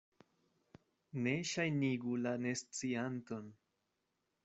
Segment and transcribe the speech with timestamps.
[1.27, 3.57] Ne ŝajnigu la nescianton.